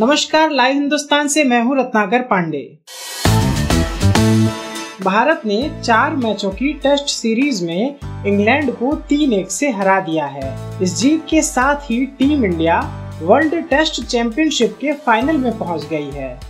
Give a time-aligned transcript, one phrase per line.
[0.00, 2.78] नमस्कार लाइव हिंदुस्तान से मैं हूँ रत्नाकर पांडे।
[5.02, 10.26] भारत ने चार मैचों की टेस्ट सीरीज़ में इंग्लैंड को तीन एक से हरा दिया
[10.26, 12.80] है। इस जीत के साथ ही team India
[13.22, 16.40] world test championship के फाइनल में पहुँच गई है।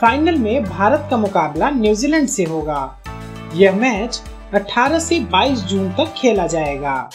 [0.00, 3.02] फाइनल में भारत का मुकाबला न्यूजीलैंड से होगा।
[3.54, 4.22] यह मैच
[4.54, 7.10] 18 से 22 जून तक खेला जाएगा।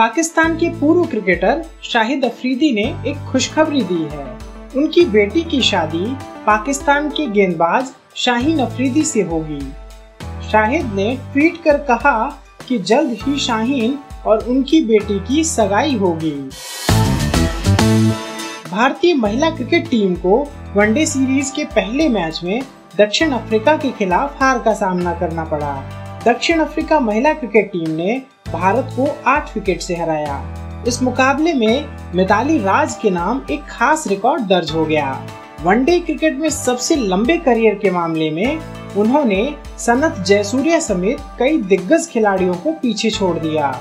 [0.00, 4.24] पाकिस्तान के पूर्व क्रिकेटर शाहिद अफरीदी ने एक खुशखबरी दी है।
[4.76, 6.04] उनकी बेटी की शादी
[6.46, 9.60] पाकिस्तान के गेंदबाज शाहीन अफरीदी से होगी।
[10.50, 12.14] शाहिद ने ट्वीट कर कहा
[12.68, 16.32] कि जल्द ही शाहीन और उनकी बेटी की सगाई होगी।
[18.70, 22.62] भारतीय महिला क्रिकेट टीम को वनडे सीरीज़ के पहले मैच में
[22.96, 25.76] दक्षिण अफ्रीका के खिलाफ हार का सामना करना पड़ा।
[26.26, 30.44] दक्षिण अफ्रीका महिला क्रिकेट टीम ने भारत को आठ विकेट से हराया।
[30.88, 35.26] इस मुकाबले में मिताली राज के नाम एक खास रिकॉर्ड दर्ज हो गया।
[35.62, 38.58] वनडे क्रिकेट में सबसे लंबे करियर के मामले में
[38.96, 43.80] उन्होंने सनत जयसूर्या समेत कई दिग्गज खिलाड़ियों को पीछे छोड़ दिया।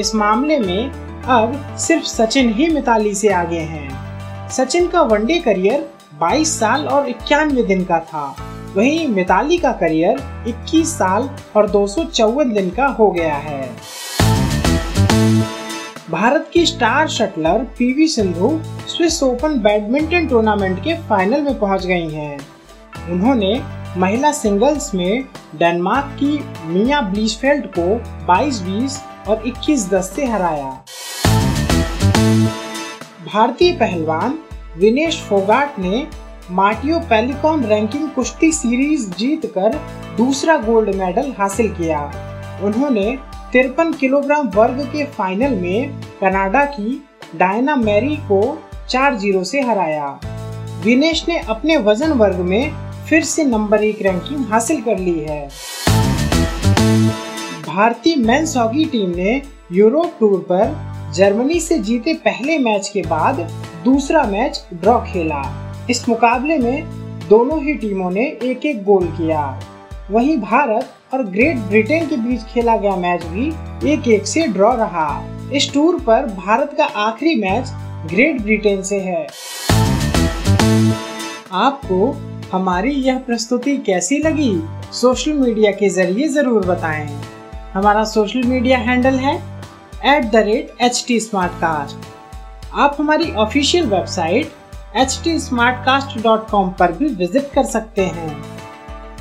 [0.00, 0.90] इस मामले में
[1.22, 7.08] अब सिर्फ़ सचिन ही मिताली से आगे हैं। सचिन का वनडे करियर 22 साल और
[7.08, 8.36] इक्यानवे दिन का था।
[8.76, 13.70] वहीं मिताली का करियर 21 साल और दो सौ चौवन दिन का हो गया है।
[16.10, 18.48] भारत की star shuttler PV Sindhu
[18.88, 22.38] Swiss Open badminton tournament के फाइनल में पहुँच गई हैं।
[23.10, 23.52] उन्होंने
[23.96, 25.22] महिला सिंगल्स में
[25.58, 26.32] डेनमार्क की
[26.68, 27.86] मिया ब्लीचफेल्ड को
[28.26, 30.70] 22-20 और 21-10 से हराया
[33.26, 34.38] भारतीय पहलवान
[34.78, 36.06] विनेश फोगाट ने
[36.52, 39.80] मार्टियो पेलिकॉन रैंकिंग कुश्ती सीरीज़ जीतकर
[40.16, 42.04] दूसरा गोल्ड मेडल हासिल किया
[42.64, 43.18] उन्होंने
[43.52, 46.92] तिरपन किलोग्राम वर्ग के फाइनल में कनाडा की
[47.36, 50.08] डायना मैरी को चार ज़ीरो से हराया।
[50.84, 52.72] विनेश ने अपने वज़न वर्ग में
[53.08, 55.48] फिर से नंबर एक रैंकिंग हासिल कर ली है।
[57.66, 63.40] भारतीय मेंस हॉकी टीम ने यूरोप टूर पर जर्मनी से जीते पहले मैच के बाद
[63.84, 65.42] दूसरा मैच ड्रॉ खेला।
[65.90, 66.84] इस मुकाबले में
[67.28, 69.42] दोनों ही टीमों ने एक एक गोल किया।
[70.10, 73.46] वहीं भारत और ग्रेट ब्रिटेन के बीच खेला गया मैच भी
[73.92, 75.08] एक एक से ड्रॉ रहा।
[75.52, 77.70] इस टूर पर भारत का आखिरी मैच
[78.10, 79.26] ग्रेट ब्रिटेन से है।
[81.54, 82.10] आपको
[82.52, 84.52] हमारी यह प्रस्तुति कैसी लगी?
[84.92, 87.08] सोशल मीडिया के ज़रिए ज़रूर बताएँ।
[87.74, 89.34] हमारा सोशल मीडिया हैंडल है
[90.06, 91.18] at the rate H T
[92.74, 94.52] आप हमारी ऑफिशियल वेबसाइट
[94.96, 95.38] एच टी
[96.78, 98.42] पर भी विज़िट कर सकते हैं।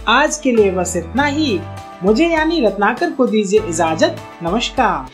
[0.08, 1.60] आज के लिए बस इतना ही।
[2.04, 5.12] मुझे यानी रत्नाकर को दीजिए इजाज़त। नमस्कार।